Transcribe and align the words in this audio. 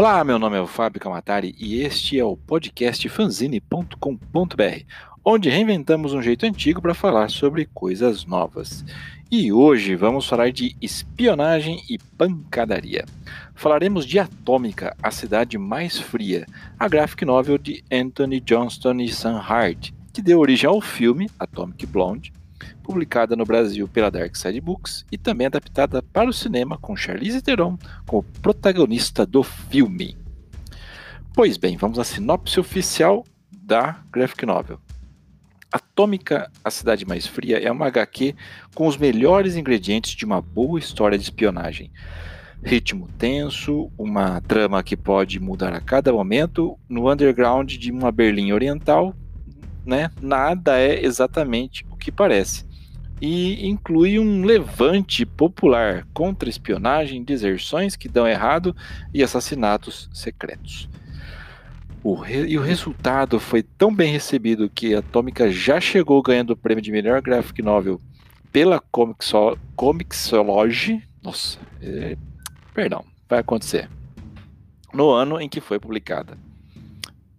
Olá, 0.00 0.24
meu 0.24 0.38
nome 0.38 0.56
é 0.56 0.60
o 0.62 0.66
Fábio 0.66 0.98
Camatari 0.98 1.54
e 1.58 1.82
este 1.82 2.18
é 2.18 2.24
o 2.24 2.34
podcast 2.34 3.06
fanzine.com.br, 3.06 4.84
onde 5.22 5.50
reinventamos 5.50 6.14
um 6.14 6.22
jeito 6.22 6.46
antigo 6.46 6.80
para 6.80 6.94
falar 6.94 7.28
sobre 7.28 7.66
coisas 7.66 8.24
novas. 8.24 8.82
E 9.30 9.52
hoje 9.52 9.94
vamos 9.94 10.26
falar 10.26 10.52
de 10.52 10.74
espionagem 10.80 11.82
e 11.86 11.98
pancadaria. 12.16 13.04
Falaremos 13.54 14.06
de 14.06 14.18
Atômica, 14.18 14.96
a 15.02 15.10
cidade 15.10 15.58
mais 15.58 15.98
fria, 15.98 16.46
a 16.78 16.88
graphic 16.88 17.26
novel 17.26 17.58
de 17.58 17.84
Anthony 17.92 18.40
Johnston 18.40 19.00
e 19.00 19.08
Sam 19.10 19.36
Hart, 19.36 19.90
que 20.14 20.22
deu 20.22 20.38
origem 20.38 20.66
ao 20.66 20.80
filme 20.80 21.28
Atomic 21.38 21.84
Blonde, 21.84 22.32
publicada 22.82 23.36
no 23.36 23.44
Brasil 23.44 23.86
pela 23.88 24.10
Dark 24.10 24.36
Side 24.36 24.60
Books 24.60 25.04
e 25.10 25.18
também 25.18 25.46
adaptada 25.46 26.02
para 26.02 26.28
o 26.28 26.32
cinema 26.32 26.76
com 26.78 26.96
Charlize 26.96 27.42
Theron 27.42 27.78
como 28.06 28.22
protagonista 28.42 29.24
do 29.26 29.42
filme. 29.42 30.16
Pois 31.34 31.56
bem, 31.56 31.76
vamos 31.76 31.98
à 31.98 32.04
sinopse 32.04 32.58
oficial 32.58 33.24
da 33.50 34.02
graphic 34.10 34.44
novel. 34.44 34.80
Atômica, 35.72 36.50
a 36.64 36.70
cidade 36.70 37.06
mais 37.06 37.26
fria, 37.26 37.58
é 37.58 37.70
uma 37.70 37.86
HQ 37.86 38.34
com 38.74 38.86
os 38.88 38.96
melhores 38.96 39.54
ingredientes 39.54 40.12
de 40.12 40.24
uma 40.24 40.40
boa 40.40 40.78
história 40.78 41.16
de 41.16 41.22
espionagem. 41.22 41.92
Ritmo 42.62 43.08
tenso, 43.16 43.90
uma 43.96 44.40
trama 44.40 44.82
que 44.82 44.96
pode 44.96 45.38
mudar 45.38 45.72
a 45.72 45.80
cada 45.80 46.12
momento, 46.12 46.76
no 46.88 47.10
underground 47.10 47.70
de 47.72 47.92
uma 47.92 48.10
Berlim 48.10 48.52
oriental, 48.52 49.14
né, 49.86 50.10
nada 50.20 50.78
é 50.78 51.04
exatamente 51.04 51.84
que 52.00 52.10
parece 52.10 52.68
e 53.20 53.68
inclui 53.68 54.18
um 54.18 54.44
levante 54.44 55.26
popular 55.26 56.06
contra 56.14 56.48
espionagem, 56.48 57.22
deserções 57.22 57.94
que 57.94 58.08
dão 58.08 58.26
errado 58.26 58.74
e 59.12 59.22
assassinatos 59.22 60.08
secretos. 60.12 60.88
O 62.02 62.14
re... 62.14 62.46
E 62.46 62.56
o 62.56 62.62
resultado 62.62 63.38
foi 63.38 63.62
tão 63.62 63.94
bem 63.94 64.10
recebido 64.10 64.70
que 64.70 64.94
Atômica 64.94 65.50
já 65.50 65.78
chegou 65.78 66.22
ganhando 66.22 66.54
o 66.54 66.56
prêmio 66.56 66.82
de 66.82 66.90
melhor 66.90 67.20
graphic 67.20 67.60
novel 67.60 68.00
pela 68.50 68.80
Comixo... 68.80 69.58
Comixology. 69.76 71.06
Nossa, 71.22 71.58
é... 71.82 72.16
perdão, 72.72 73.04
vai 73.28 73.40
acontecer. 73.40 73.90
No 74.94 75.10
ano 75.10 75.38
em 75.38 75.46
que 75.48 75.60
foi 75.60 75.78
publicada. 75.78 76.38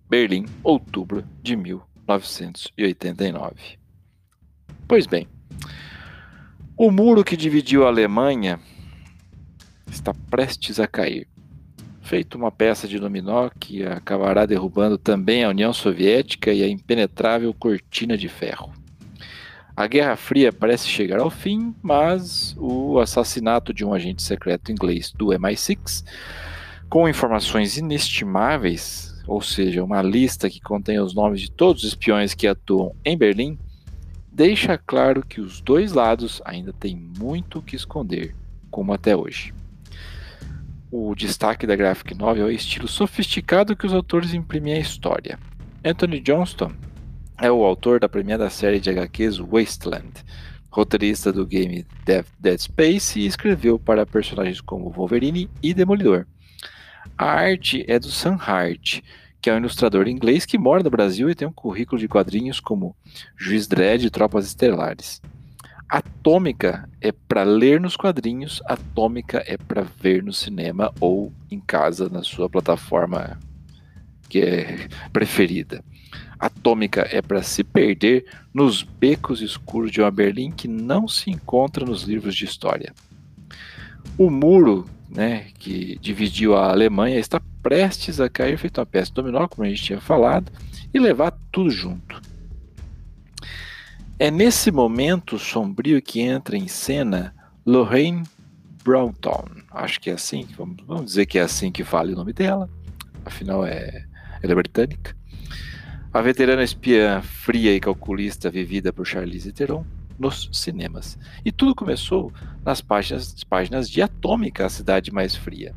Berlim, 0.07 0.45
outubro 0.63 1.23
de 1.41 1.55
1989. 1.55 3.80
Pois 4.91 5.07
bem, 5.07 5.25
o 6.75 6.91
muro 6.91 7.23
que 7.23 7.37
dividiu 7.37 7.85
a 7.85 7.87
Alemanha 7.87 8.59
está 9.89 10.13
prestes 10.29 10.81
a 10.81 10.85
cair. 10.85 11.29
Feito 12.01 12.37
uma 12.37 12.51
peça 12.51 12.89
de 12.89 12.99
dominó 12.99 13.49
que 13.57 13.85
acabará 13.85 14.45
derrubando 14.45 14.97
também 14.97 15.45
a 15.45 15.49
União 15.49 15.71
Soviética 15.71 16.51
e 16.51 16.61
a 16.61 16.67
impenetrável 16.67 17.53
cortina 17.53 18.17
de 18.17 18.27
ferro. 18.27 18.73
A 19.77 19.87
Guerra 19.87 20.17
Fria 20.17 20.51
parece 20.51 20.89
chegar 20.89 21.21
ao 21.21 21.29
fim, 21.29 21.73
mas 21.81 22.53
o 22.59 22.99
assassinato 22.99 23.73
de 23.73 23.85
um 23.85 23.93
agente 23.93 24.21
secreto 24.21 24.73
inglês 24.73 25.13
do 25.13 25.27
MI6, 25.27 26.03
com 26.89 27.07
informações 27.07 27.77
inestimáveis, 27.77 29.23
ou 29.25 29.41
seja, 29.41 29.85
uma 29.85 30.01
lista 30.01 30.49
que 30.49 30.59
contém 30.59 30.99
os 30.99 31.13
nomes 31.13 31.39
de 31.39 31.49
todos 31.49 31.83
os 31.83 31.87
espiões 31.91 32.33
que 32.33 32.45
atuam 32.45 32.93
em 33.05 33.17
Berlim, 33.17 33.57
deixa 34.31 34.77
claro 34.77 35.25
que 35.25 35.41
os 35.41 35.61
dois 35.61 35.91
lados 35.91 36.41
ainda 36.45 36.71
têm 36.71 36.95
muito 36.95 37.59
o 37.59 37.61
que 37.61 37.75
esconder, 37.75 38.35
como 38.69 38.93
até 38.93 39.15
hoje. 39.15 39.53
O 40.89 41.15
destaque 41.15 41.67
da 41.67 41.75
graphic 41.75 42.13
novel 42.13 42.47
é 42.47 42.49
o 42.49 42.51
estilo 42.51 42.87
sofisticado 42.87 43.75
que 43.75 43.85
os 43.85 43.93
autores 43.93 44.33
imprimem 44.33 44.73
à 44.73 44.79
história. 44.79 45.39
Anthony 45.83 46.19
Johnston 46.19 46.71
é 47.37 47.51
o 47.51 47.63
autor 47.63 47.99
da 47.99 48.09
premiada 48.09 48.49
série 48.49 48.79
de 48.79 48.89
HQs 48.89 49.37
Wasteland, 49.37 50.11
roteirista 50.69 51.31
do 51.31 51.45
game 51.45 51.85
Dead 52.05 52.57
Space 52.59 53.19
e 53.19 53.25
escreveu 53.25 53.79
para 53.79 54.05
personagens 54.05 54.61
como 54.61 54.91
Wolverine 54.91 55.49
e 55.61 55.73
Demolidor. 55.73 56.25
A 57.17 57.25
arte 57.25 57.83
é 57.87 57.97
do 57.97 58.11
Sam 58.11 58.37
Hart, 58.39 59.01
que 59.41 59.49
é 59.49 59.53
um 59.53 59.57
ilustrador 59.57 60.07
inglês 60.07 60.45
que 60.45 60.57
mora 60.57 60.83
no 60.83 60.89
Brasil 60.89 61.29
e 61.29 61.35
tem 61.35 61.47
um 61.47 61.53
currículo 61.53 61.99
de 61.99 62.07
quadrinhos 62.07 62.59
como 62.59 62.95
Juiz 63.35 63.67
Dredd 63.67 64.05
e 64.05 64.09
Tropas 64.09 64.45
Estelares. 64.45 65.21
Atômica 65.89 66.87
é 67.01 67.11
para 67.11 67.43
ler 67.43 67.81
nos 67.81 67.97
quadrinhos, 67.97 68.61
Atômica 68.65 69.43
é 69.45 69.57
para 69.57 69.81
ver 69.81 70.23
no 70.23 70.31
cinema 70.31 70.93
ou 71.01 71.33
em 71.49 71.59
casa 71.59 72.07
na 72.07 72.23
sua 72.23 72.49
plataforma 72.49 73.37
que 74.29 74.39
é 74.39 74.87
preferida. 75.11 75.83
Atômica 76.39 77.07
é 77.11 77.21
para 77.21 77.43
se 77.43 77.63
perder 77.63 78.25
nos 78.53 78.83
becos 78.83 79.41
escuros 79.41 79.91
de 79.91 80.01
uma 80.01 80.09
Berlim 80.09 80.51
que 80.51 80.67
não 80.67 81.07
se 81.07 81.29
encontra 81.29 81.85
nos 81.85 82.03
livros 82.03 82.35
de 82.35 82.45
história. 82.45 82.93
O 84.17 84.29
muro 84.29 84.87
né, 85.13 85.47
que 85.59 85.97
dividiu 85.99 86.55
a 86.55 86.71
Alemanha 86.71 87.19
está 87.19 87.41
prestes 87.61 88.19
a 88.19 88.29
cair, 88.29 88.57
feito 88.57 88.79
uma 88.79 88.85
peça 88.85 89.11
dominó, 89.13 89.47
como 89.47 89.65
a 89.65 89.69
gente 89.69 89.83
tinha 89.83 90.01
falado, 90.01 90.51
e 90.93 90.99
levar 90.99 91.37
tudo 91.51 91.69
junto. 91.69 92.21
É 94.17 94.31
nesse 94.31 94.71
momento 94.71 95.37
sombrio 95.37 96.01
que 96.01 96.21
entra 96.21 96.55
em 96.55 96.67
cena 96.67 97.35
Lorraine 97.65 98.23
Brownton. 98.83 99.45
Acho 99.71 99.99
que 99.99 100.09
é 100.09 100.13
assim, 100.13 100.47
vamos 100.57 101.05
dizer 101.05 101.25
que 101.25 101.37
é 101.37 101.41
assim 101.41 101.71
que 101.71 101.83
fala 101.83 102.11
o 102.11 102.15
nome 102.15 102.31
dela, 102.31 102.69
afinal 103.25 103.65
é, 103.65 104.05
ela 104.41 104.51
é 104.51 104.55
britânica. 104.55 105.15
A 106.13 106.21
veterana 106.21 106.63
espiã 106.63 107.21
fria 107.21 107.75
e 107.75 107.79
calculista 107.79 108.49
vivida 108.49 108.91
por 108.91 109.05
Charlize 109.05 109.51
Theron 109.51 109.85
nos 110.21 110.49
cinemas. 110.53 111.17
E 111.43 111.51
tudo 111.51 111.75
começou 111.75 112.31
nas 112.63 112.79
páginas, 112.79 113.43
páginas 113.43 113.89
de 113.89 114.01
Atômica, 114.01 114.65
a 114.65 114.69
cidade 114.69 115.11
mais 115.11 115.35
fria 115.35 115.73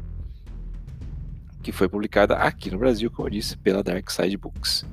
que 1.65 1.73
foi 1.73 1.89
publicada 1.89 2.37
aqui 2.37 2.71
no 2.71 2.79
Brasil, 2.79 3.11
como 3.11 3.27
eu 3.27 3.33
disse, 3.33 3.57
pela 3.57 3.83
Dark 3.83 4.09
Side 4.11 4.37
Books. 4.37 4.85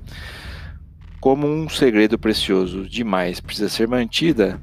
Como 1.19 1.45
um 1.45 1.69
segredo 1.69 2.17
precioso 2.17 2.87
demais 2.87 3.39
precisa 3.39 3.69
ser 3.69 3.87
mantida, 3.87 4.59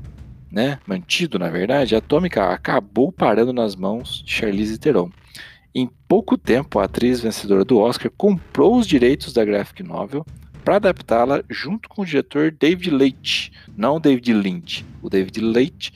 né, 0.50 0.81
mantido 0.87 1.38
na 1.38 1.50
verdade, 1.50 1.94
a 1.94 1.99
Atômica 1.99 2.49
acabou 2.49 3.12
parando 3.12 3.53
nas 3.53 3.76
mãos 3.76 4.22
de 4.25 4.32
Charlize 4.32 4.78
Theron. 4.78 5.10
Em 5.75 5.88
pouco 6.09 6.37
tempo, 6.37 6.81
a 6.81 6.84
atriz 6.84 7.20
vencedora 7.20 7.65
do 7.65 7.78
Oscar 7.78 8.10
comprou 8.16 8.76
os 8.76 8.87
direitos 8.87 9.32
da 9.32 9.44
graphic 9.44 9.82
novel 9.82 10.25
para 10.69 10.77
adaptá-la 10.77 11.43
junto 11.49 11.89
com 11.89 12.03
o 12.03 12.05
diretor 12.05 12.51
David 12.51 12.91
Leitch, 12.91 13.49
não 13.75 13.99
David 13.99 14.34
Lynch, 14.34 14.84
o 15.01 15.09
David 15.09 15.41
Leitch, 15.41 15.93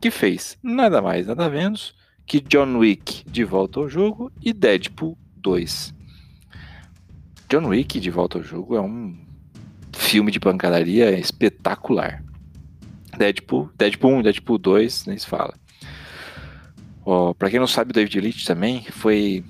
que 0.00 0.08
fez 0.08 0.56
nada 0.62 1.02
mais, 1.02 1.26
nada 1.26 1.50
menos 1.50 1.96
que 2.24 2.38
John 2.38 2.76
Wick 2.76 3.28
de 3.28 3.42
volta 3.42 3.80
ao 3.80 3.88
jogo 3.88 4.30
e 4.40 4.52
Deadpool 4.52 5.18
2. 5.38 5.92
John 7.48 7.66
Wick 7.66 7.98
de 7.98 8.08
Volta 8.08 8.38
ao 8.38 8.44
Jogo 8.44 8.76
é 8.76 8.80
um 8.80 9.18
filme 9.92 10.30
de 10.30 10.38
pancadaria 10.38 11.18
espetacular. 11.18 12.22
Deadpool, 13.18 13.68
Deadpool 13.76 14.18
1 14.18 14.22
Deadpool 14.22 14.58
2, 14.58 15.06
nem 15.06 15.18
se 15.18 15.26
fala. 15.26 15.54
Oh, 17.04 17.34
pra 17.34 17.50
quem 17.50 17.58
não 17.58 17.66
sabe, 17.66 17.90
o 17.90 17.92
David 17.92 18.20
Leitch 18.20 18.46
também 18.46 18.84
foi 18.84 19.44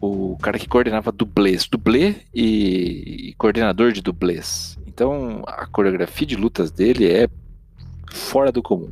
o 0.00 0.36
cara 0.40 0.58
que 0.58 0.68
coordenava 0.68 1.10
dublês, 1.10 1.66
dublê 1.66 2.16
e, 2.34 3.30
e 3.30 3.34
coordenador 3.34 3.92
de 3.92 4.00
dublês. 4.00 4.78
Então 4.86 5.42
a 5.46 5.66
coreografia 5.66 6.26
de 6.26 6.36
lutas 6.36 6.70
dele 6.70 7.10
é 7.10 7.28
fora 8.12 8.52
do 8.52 8.62
comum. 8.62 8.90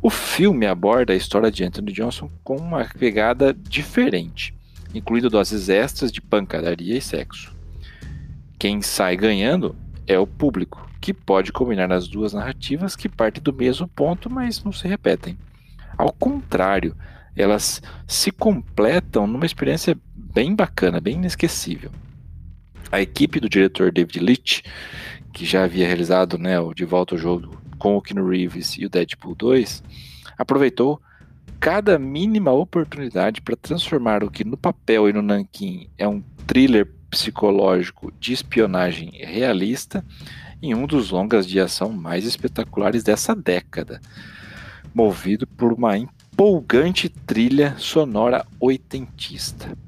O 0.00 0.10
filme 0.10 0.66
aborda 0.66 1.12
a 1.12 1.16
história 1.16 1.50
de 1.50 1.64
Anthony 1.64 1.92
Johnson 1.92 2.30
com 2.44 2.56
uma 2.56 2.84
pegada 2.84 3.52
diferente 3.52 4.54
incluindo 4.94 5.30
doses 5.30 5.68
extras 5.68 6.10
de 6.10 6.20
pancadaria 6.20 6.96
e 6.96 7.00
sexo. 7.00 7.54
Quem 8.58 8.82
sai 8.82 9.16
ganhando 9.16 9.76
é 10.06 10.18
o 10.18 10.26
público, 10.26 10.88
que 11.00 11.12
pode 11.12 11.52
combinar 11.52 11.92
as 11.92 12.08
duas 12.08 12.32
narrativas 12.32 12.96
que 12.96 13.08
partem 13.08 13.42
do 13.42 13.52
mesmo 13.52 13.86
ponto, 13.86 14.30
mas 14.30 14.62
não 14.64 14.72
se 14.72 14.88
repetem. 14.88 15.38
Ao 15.98 16.12
contrário, 16.12 16.96
elas 17.36 17.82
se 18.06 18.30
completam 18.30 19.26
numa 19.26 19.44
experiência 19.44 19.98
bem 20.14 20.54
bacana, 20.54 21.00
bem 21.00 21.16
inesquecível. 21.16 21.90
A 22.92 23.00
equipe 23.00 23.40
do 23.40 23.48
diretor 23.48 23.90
David 23.90 24.20
Leitch, 24.20 24.60
que 25.32 25.44
já 25.44 25.64
havia 25.64 25.86
realizado 25.86 26.38
né, 26.38 26.58
o 26.60 26.72
De 26.72 26.84
Volta 26.84 27.16
ao 27.16 27.18
Jogo 27.18 27.60
com 27.78 27.96
o 27.96 28.00
Keanu 28.00 28.28
Reeves 28.28 28.78
e 28.78 28.86
o 28.86 28.88
Deadpool 28.88 29.34
2, 29.34 29.82
aproveitou 30.38 31.00
cada 31.60 31.98
mínima 31.98 32.52
oportunidade 32.52 33.40
para 33.40 33.56
transformar 33.56 34.22
o 34.22 34.30
que 34.30 34.44
no 34.44 34.56
papel 34.56 35.08
e 35.08 35.12
no 35.12 35.22
nanquim 35.22 35.88
é 35.98 36.06
um 36.06 36.22
thriller 36.46 36.88
psicológico 37.10 38.12
de 38.20 38.32
espionagem 38.32 39.10
realista 39.14 40.04
em 40.62 40.74
um 40.74 40.86
dos 40.86 41.10
longas 41.10 41.46
de 41.46 41.58
ação 41.60 41.92
mais 41.92 42.24
espetaculares 42.24 43.02
dessa 43.02 43.34
década, 43.34 44.00
movido 44.98 45.46
por 45.46 45.72
uma 45.72 45.96
empolgante 45.96 47.08
trilha 47.08 47.76
sonora 47.78 48.44
oitentista. 48.58 49.78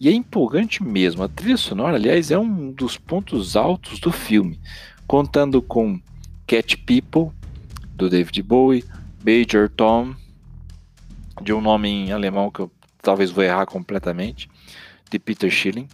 E 0.00 0.08
é 0.08 0.12
empolgante 0.12 0.82
mesmo. 0.82 1.22
A 1.22 1.28
trilha 1.28 1.58
sonora, 1.58 1.96
aliás, 1.96 2.30
é 2.30 2.38
um 2.38 2.72
dos 2.72 2.96
pontos 2.96 3.56
altos 3.56 4.00
do 4.00 4.10
filme, 4.10 4.58
contando 5.06 5.60
com 5.60 6.00
Cat 6.46 6.78
People, 6.78 7.30
do 7.94 8.08
David 8.08 8.42
Bowie, 8.42 8.84
Major 9.22 9.68
Tom, 9.68 10.14
de 11.42 11.52
um 11.52 11.60
nome 11.60 11.90
em 11.90 12.12
alemão 12.12 12.50
que 12.50 12.60
eu 12.60 12.72
talvez 13.02 13.30
vou 13.30 13.44
errar 13.44 13.66
completamente, 13.66 14.48
de 15.10 15.18
Peter 15.18 15.50
Schilling. 15.50 15.88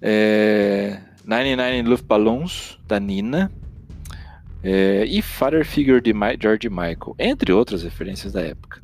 É, 0.00 1.00
99 1.24 1.82
Luftballons, 1.82 2.78
da 2.86 3.00
Nina. 3.00 3.50
É, 4.62 5.04
e 5.04 5.22
Father 5.22 5.64
Figure 5.64 6.00
de 6.00 6.12
George 6.40 6.68
Michael, 6.68 7.14
entre 7.18 7.52
outras 7.52 7.82
referências 7.82 8.32
da 8.32 8.40
época. 8.40 8.80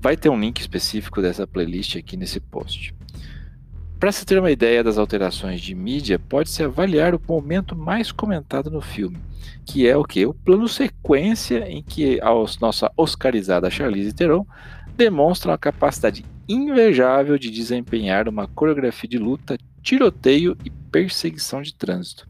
Vai 0.00 0.16
ter 0.16 0.28
um 0.28 0.40
link 0.40 0.58
específico 0.58 1.20
dessa 1.20 1.46
playlist 1.46 1.96
aqui 1.96 2.16
nesse 2.16 2.40
post. 2.40 2.94
Para 3.98 4.12
se 4.12 4.24
ter 4.24 4.38
uma 4.38 4.50
ideia 4.50 4.82
das 4.82 4.96
alterações 4.96 5.60
de 5.60 5.74
mídia, 5.74 6.18
pode-se 6.18 6.62
avaliar 6.62 7.14
o 7.14 7.20
momento 7.28 7.76
mais 7.76 8.10
comentado 8.10 8.70
no 8.70 8.80
filme, 8.80 9.18
que 9.66 9.86
é 9.86 9.94
o 9.94 10.04
que? 10.04 10.24
O 10.24 10.32
plano 10.32 10.66
sequência 10.66 11.70
em 11.70 11.82
que 11.82 12.18
a 12.22 12.30
nossa 12.62 12.90
oscarizada 12.96 13.68
Charlize 13.68 14.14
Theron 14.14 14.46
demonstra 14.96 15.50
uma 15.50 15.58
capacidade 15.58 16.24
invejável 16.48 17.36
de 17.38 17.50
desempenhar 17.50 18.26
uma 18.26 18.48
coreografia 18.48 19.08
de 19.08 19.18
luta, 19.18 19.58
tiroteio 19.82 20.56
e 20.64 20.70
perseguição 20.70 21.60
de 21.60 21.74
trânsito. 21.74 22.29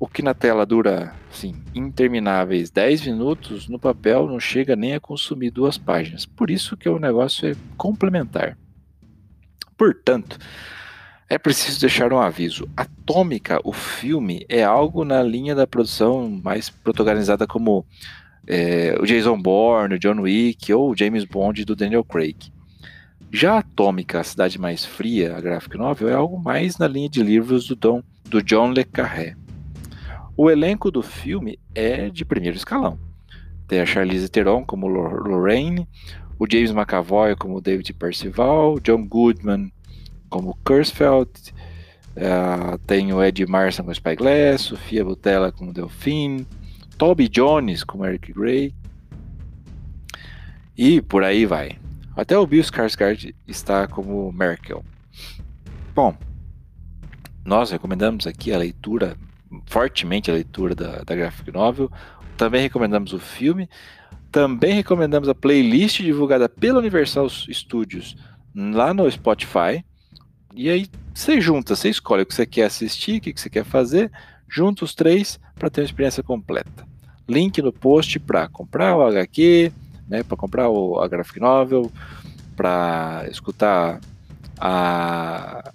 O 0.00 0.08
que 0.08 0.22
na 0.22 0.32
tela 0.32 0.64
dura, 0.64 1.14
assim, 1.30 1.54
intermináveis 1.74 2.70
10 2.70 3.04
minutos, 3.04 3.68
no 3.68 3.78
papel 3.78 4.26
não 4.26 4.40
chega 4.40 4.74
nem 4.74 4.94
a 4.94 5.00
consumir 5.00 5.50
duas 5.50 5.76
páginas. 5.76 6.24
Por 6.24 6.50
isso 6.50 6.74
que 6.74 6.88
o 6.88 6.98
negócio 6.98 7.50
é 7.50 7.54
complementar. 7.76 8.56
Portanto, 9.76 10.38
é 11.28 11.36
preciso 11.36 11.78
deixar 11.82 12.14
um 12.14 12.18
aviso. 12.18 12.66
Atômica, 12.74 13.60
o 13.62 13.74
filme, 13.74 14.46
é 14.48 14.64
algo 14.64 15.04
na 15.04 15.22
linha 15.22 15.54
da 15.54 15.66
produção 15.66 16.30
mais 16.42 16.70
protagonizada 16.70 17.46
como 17.46 17.84
é, 18.46 18.96
o 18.98 19.04
Jason 19.04 19.38
Bourne, 19.38 19.96
o 19.96 19.98
John 19.98 20.22
Wick 20.22 20.72
ou 20.72 20.90
o 20.90 20.96
James 20.96 21.26
Bond 21.26 21.62
do 21.66 21.76
Daniel 21.76 22.04
Craig. 22.04 22.50
Já 23.30 23.58
Atômica, 23.58 24.20
a 24.20 24.24
cidade 24.24 24.58
mais 24.58 24.82
fria, 24.82 25.36
a 25.36 25.42
graphic 25.42 25.76
novel, 25.76 26.08
é 26.08 26.14
algo 26.14 26.38
mais 26.42 26.78
na 26.78 26.88
linha 26.88 27.08
de 27.08 27.22
livros 27.22 27.68
do, 27.68 27.76
Don, 27.76 28.02
do 28.24 28.42
John 28.42 28.70
Le 28.72 28.82
Carré. 28.82 29.36
O 30.42 30.50
elenco 30.50 30.90
do 30.90 31.02
filme 31.02 31.58
é 31.74 32.08
de 32.08 32.24
primeiro 32.24 32.56
escalão. 32.56 32.98
Tem 33.68 33.78
a 33.78 33.84
Charlize 33.84 34.26
Theron 34.26 34.64
como 34.64 34.86
Lorraine, 34.86 35.86
o 36.38 36.50
James 36.50 36.70
McAvoy 36.70 37.36
como 37.36 37.60
David 37.60 37.92
Percival, 37.92 38.80
John 38.80 39.06
Goodman 39.06 39.70
como 40.30 40.56
Kurzfeld, 40.64 41.28
uh, 42.16 42.78
tem 42.86 43.12
o 43.12 43.22
Ed 43.22 43.44
Marson 43.44 43.82
como 43.82 43.94
Spyglass, 43.94 44.62
Sofia 44.62 45.04
Butella 45.04 45.52
como 45.52 45.74
Delphine, 45.74 46.46
Toby 46.96 47.28
Jones 47.28 47.84
como 47.84 48.06
Eric 48.06 48.32
Gray, 48.32 48.74
e 50.74 51.02
por 51.02 51.22
aí 51.22 51.44
vai. 51.44 51.78
Até 52.16 52.38
o 52.38 52.46
Bill 52.46 52.62
Skarsgård 52.62 53.34
está 53.46 53.86
como 53.86 54.32
Merkel. 54.32 54.82
Bom, 55.94 56.16
nós 57.44 57.70
recomendamos 57.70 58.26
aqui 58.26 58.54
a 58.54 58.56
leitura, 58.56 59.18
fortemente 59.66 60.30
a 60.30 60.34
leitura 60.34 60.74
da, 60.74 61.02
da 61.02 61.14
graphic 61.14 61.50
novel. 61.52 61.90
Também 62.36 62.62
recomendamos 62.62 63.12
o 63.12 63.18
filme. 63.18 63.68
Também 64.30 64.74
recomendamos 64.74 65.28
a 65.28 65.34
playlist 65.34 66.00
divulgada 66.02 66.48
pela 66.48 66.78
Universal 66.78 67.28
Studios 67.28 68.16
lá 68.54 68.94
no 68.94 69.10
Spotify. 69.10 69.84
E 70.54 70.68
aí 70.68 70.86
você 71.14 71.40
junta, 71.40 71.76
você 71.76 71.88
escolhe 71.88 72.22
o 72.22 72.26
que 72.26 72.34
você 72.34 72.46
quer 72.46 72.64
assistir, 72.64 73.18
o 73.18 73.20
que 73.20 73.32
você 73.34 73.50
quer 73.50 73.64
fazer, 73.64 74.10
junta 74.48 74.84
os 74.84 74.94
três 74.94 75.38
para 75.54 75.70
ter 75.70 75.80
uma 75.80 75.86
experiência 75.86 76.22
completa. 76.22 76.86
Link 77.28 77.60
no 77.62 77.72
post 77.72 78.18
para 78.18 78.48
comprar 78.48 78.96
o 78.96 79.02
HQ, 79.02 79.72
né, 80.08 80.22
para 80.22 80.36
comprar 80.36 80.68
o, 80.68 80.98
a 81.00 81.06
graphic 81.06 81.38
novel, 81.38 81.90
para 82.56 83.26
escutar 83.30 84.00
a, 84.58 85.72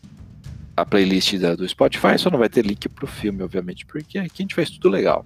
a 0.75 0.85
playlist 0.85 1.37
da, 1.37 1.55
do 1.55 1.67
Spotify, 1.67 2.17
só 2.17 2.29
não 2.29 2.39
vai 2.39 2.49
ter 2.49 2.65
link 2.65 2.89
para 2.89 3.05
o 3.05 3.07
filme, 3.07 3.41
obviamente, 3.43 3.85
porque 3.85 4.19
aqui 4.19 4.31
a 4.39 4.41
gente 4.41 4.55
faz 4.55 4.69
tudo 4.69 4.89
legal. 4.89 5.25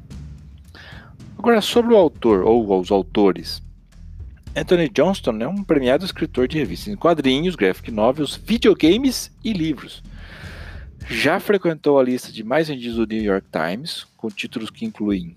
Agora, 1.37 1.61
sobre 1.61 1.93
o 1.93 1.97
autor 1.97 2.43
ou 2.43 2.79
os 2.79 2.91
autores. 2.91 3.61
Anthony 4.55 4.89
Johnston 4.89 5.37
é 5.39 5.47
um 5.47 5.63
premiado 5.63 6.03
escritor 6.03 6.47
de 6.47 6.57
revistas 6.57 6.93
em 6.93 6.97
quadrinhos, 6.97 7.55
graphic 7.55 7.91
novels, 7.91 8.35
videogames 8.35 9.31
e 9.43 9.53
livros. 9.53 10.03
Já 11.09 11.39
frequentou 11.39 11.97
a 11.97 12.03
lista 12.03 12.31
de 12.31 12.43
mais 12.43 12.67
vendidos 12.67 12.97
do 12.97 13.05
New 13.05 13.23
York 13.23 13.47
Times, 13.51 14.05
com 14.17 14.27
títulos 14.29 14.69
que 14.69 14.85
incluem 14.85 15.35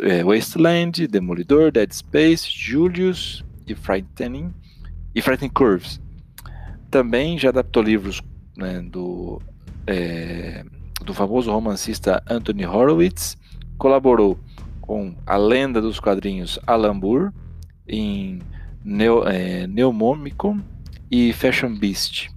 é, 0.00 0.22
Wasteland, 0.22 1.06
Demolidor, 1.06 1.72
Dead 1.72 1.90
Space, 1.92 2.46
Julius 2.48 3.44
e 3.66 3.74
Frightening, 3.74 4.52
e 5.14 5.22
Frightening 5.22 5.50
Curves. 5.50 6.00
Também 6.90 7.38
já 7.38 7.48
adaptou 7.48 7.82
livros 7.82 8.20
né, 8.56 8.80
do, 8.80 9.40
é, 9.86 10.64
do 11.04 11.14
famoso 11.14 11.50
romancista 11.50 12.22
Anthony 12.28 12.66
Horowitz, 12.66 13.36
colaborou 13.78 14.38
com 14.80 15.14
a 15.26 15.36
lenda 15.36 15.80
dos 15.80 15.98
quadrinhos 15.98 16.58
Alan 16.66 17.00
em 17.88 18.40
Neo, 18.84 19.26
é, 19.26 19.66
Neomomicon 19.66 20.60
e 21.10 21.32
Fashion 21.32 21.74
Beast. 21.74 22.30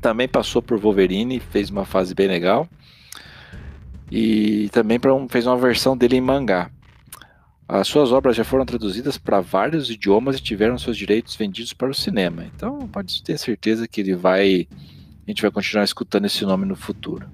Também 0.00 0.26
passou 0.26 0.60
por 0.60 0.78
Wolverine, 0.78 1.38
fez 1.38 1.70
uma 1.70 1.84
fase 1.84 2.14
bem 2.14 2.26
legal. 2.26 2.68
E 4.10 4.68
também 4.72 4.98
um, 5.06 5.28
fez 5.28 5.46
uma 5.46 5.56
versão 5.56 5.96
dele 5.96 6.16
em 6.16 6.20
mangá. 6.20 6.70
As 7.72 7.88
suas 7.88 8.12
obras 8.12 8.36
já 8.36 8.44
foram 8.44 8.66
traduzidas 8.66 9.16
para 9.16 9.40
vários 9.40 9.88
idiomas 9.88 10.36
e 10.36 10.42
tiveram 10.42 10.76
seus 10.76 10.94
direitos 10.94 11.34
vendidos 11.34 11.72
para 11.72 11.88
o 11.88 11.94
cinema. 11.94 12.44
Então 12.44 12.86
pode 12.86 13.22
ter 13.22 13.38
certeza 13.38 13.88
que 13.88 14.02
ele 14.02 14.14
vai. 14.14 14.68
A 15.26 15.30
gente 15.30 15.40
vai 15.40 15.50
continuar 15.50 15.82
escutando 15.82 16.26
esse 16.26 16.44
nome 16.44 16.66
no 16.66 16.76
futuro. 16.76 17.26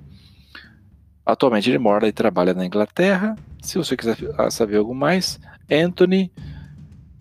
Atualmente 1.27 1.69
ele 1.69 1.79
mora 1.79 2.07
e 2.07 2.13
trabalha 2.13 2.55
na 2.55 2.65
Inglaterra. 2.65 3.35
Se 3.61 3.79
você 3.79 3.97
quiser 3.97 4.17
saber 4.53 4.77
algo 4.77 4.95
mais, 4.95 5.41
Anthony 5.69 6.31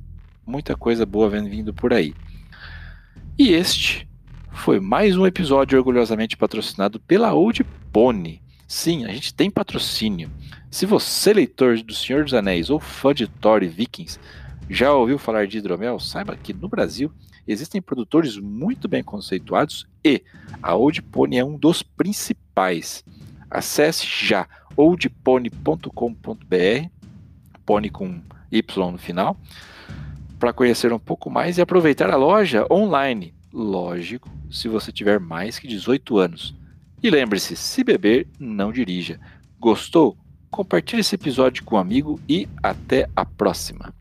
muita 0.47 0.75
coisa 0.75 1.05
boa 1.05 1.29
vindo 1.29 1.75
por 1.75 1.93
aí. 1.93 2.15
E 3.39 3.53
este 3.53 4.09
foi 4.53 4.81
mais 4.81 5.17
um 5.17 5.27
episódio 5.27 5.79
orgulhosamente 5.79 6.37
patrocinado 6.37 6.99
pela 6.99 7.35
Old 7.35 7.65
Pony. 7.93 8.43
Sim, 8.67 9.05
a 9.05 9.13
gente 9.13 9.33
tem 9.33 9.51
patrocínio. 9.51 10.31
Se 10.71 10.85
você, 10.85 11.33
leitor 11.33 11.81
do 11.83 11.95
Senhor 11.95 12.25
dos 12.25 12.35
Anéis 12.35 12.69
ou 12.69 12.81
fã 12.81 13.15
de 13.15 13.27
Thor 13.27 13.63
e 13.63 13.69
Vikings, 13.69 14.19
já 14.69 14.93
ouviu 14.93 15.19
falar 15.19 15.47
de 15.47 15.59
hidromel, 15.59 15.99
saiba 15.99 16.37
que 16.37 16.53
no 16.53 16.69
Brasil 16.69 17.11
existem 17.47 17.81
produtores 17.81 18.37
muito 18.37 18.87
bem 18.87 19.03
conceituados 19.03 19.87
e 20.05 20.23
a 20.63 20.75
Old 20.75 21.01
Pony 21.03 21.39
é 21.39 21.45
um 21.45 21.57
dos 21.57 21.83
principais. 21.83 23.03
Acesse 23.51 24.07
já 24.07 24.47
oldpony.com.br, 24.77 25.91
pony 27.65 27.91
com 27.91 28.21
Y 28.53 28.93
no 28.93 28.99
final, 28.99 29.37
para 30.39 30.53
conhecer 30.53 30.93
um 30.93 30.99
pouco 30.99 31.31
mais 31.31 31.59
e 31.59 31.63
aproveitar 31.63 32.11
a 32.11 32.17
loja 32.17 32.67
online. 32.71 33.35
Lógico, 33.53 34.31
se 34.51 34.69
você 34.69 34.93
tiver 34.93 35.19
mais 35.19 35.59
que 35.59 35.67
18 35.67 36.19
anos. 36.19 36.55
E 37.03 37.11
lembre-se, 37.11 37.57
se 37.57 37.83
beber, 37.83 38.29
não 38.39 38.71
dirija. 38.71 39.19
Gostou? 39.59 40.17
Compartilhe 40.51 41.01
esse 41.01 41.15
episódio 41.15 41.65
com 41.65 41.77
um 41.77 41.79
amigo 41.79 42.21
e 42.29 42.49
até 42.63 43.09
a 43.17 43.25
próxima. 43.25 43.98